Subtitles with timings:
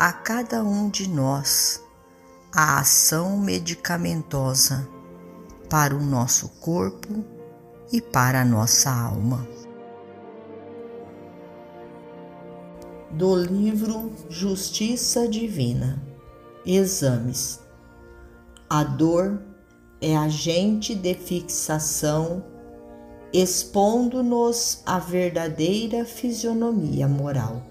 [0.00, 1.84] a cada um de nós
[2.50, 4.88] a ação medicamentosa
[5.68, 7.22] para o nosso corpo
[7.92, 9.46] e para a nossa alma.
[13.10, 16.02] Do livro Justiça Divina
[16.64, 17.60] Exames
[18.70, 19.38] A dor
[20.00, 22.42] é agente de fixação,
[23.34, 27.69] expondo-nos a verdadeira fisionomia moral.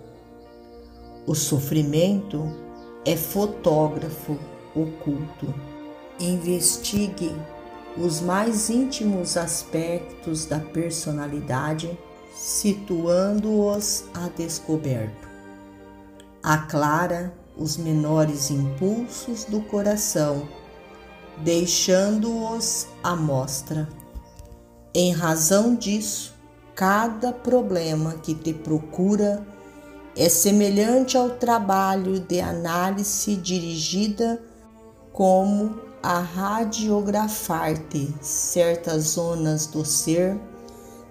[1.30, 2.52] O sofrimento
[3.05, 4.35] é fotógrafo
[4.75, 5.53] oculto.
[6.19, 7.31] Investigue
[7.95, 11.95] os mais íntimos aspectos da personalidade,
[12.33, 15.30] situando-os a descoberto.
[16.41, 20.49] Aclara os menores impulsos do coração,
[21.43, 23.87] deixando-os à mostra.
[24.95, 26.33] Em razão disso,
[26.73, 29.45] cada problema que te procura
[30.19, 34.43] é semelhante ao trabalho de análise dirigida
[35.13, 40.37] como a radiografar-te certas zonas do ser,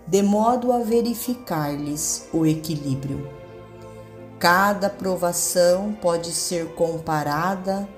[0.06, 3.26] de modo a verificar-lhes o equilíbrio.
[4.38, 7.88] Cada provação pode ser comparada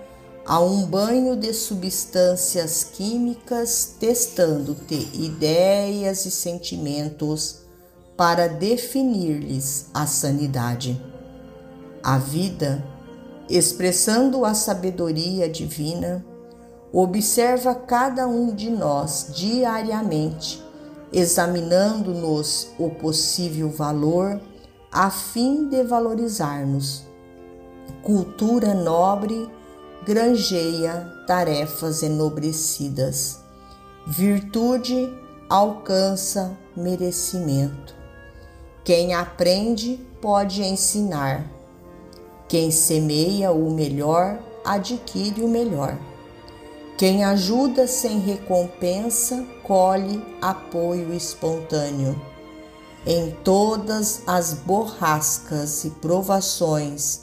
[0.47, 7.69] a um banho de substâncias químicas testando-te ideias e sentimentos
[8.21, 11.03] para definir-lhes a sanidade.
[12.03, 12.85] A vida,
[13.49, 16.23] expressando a sabedoria divina,
[16.93, 20.63] observa cada um de nós diariamente,
[21.11, 24.39] examinando-nos o possível valor
[24.93, 27.07] a fim de valorizar-nos.
[28.03, 29.51] Cultura nobre
[30.05, 33.41] granjeia tarefas enobrecidas.
[34.07, 35.11] Virtude
[35.49, 37.99] alcança merecimento.
[38.85, 41.51] Quem aprende pode ensinar.
[42.49, 45.99] Quem semeia o melhor adquire o melhor.
[46.97, 52.21] Quem ajuda sem recompensa colhe apoio espontâneo.
[53.07, 57.21] Em todas as borrascas e provações,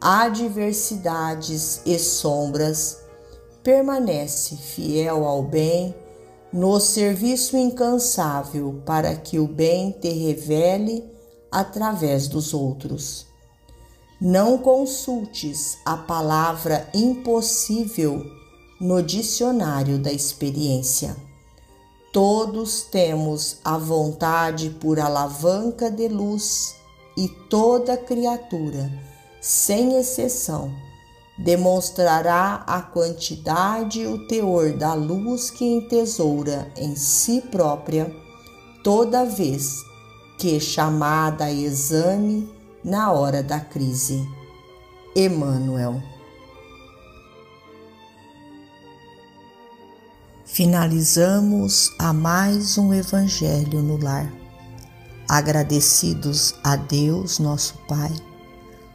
[0.00, 2.98] adversidades e sombras,
[3.62, 5.94] permanece fiel ao bem
[6.54, 11.02] no serviço incansável para que o bem te revele
[11.50, 13.26] através dos outros.
[14.20, 18.24] Não consultes a palavra impossível
[18.80, 21.16] no dicionário da experiência.
[22.12, 26.76] Todos temos a vontade por alavanca de luz
[27.16, 28.92] e toda criatura,
[29.40, 30.72] sem exceção,
[31.36, 38.14] demonstrará a quantidade e o teor da luz que entesoura em si própria,
[38.82, 39.82] toda vez
[40.38, 42.48] que chamada a exame
[42.84, 44.26] na hora da crise.
[45.16, 46.02] Emmanuel.
[50.44, 54.32] Finalizamos a mais um Evangelho no Lar.
[55.28, 58.12] Agradecidos a Deus, nosso Pai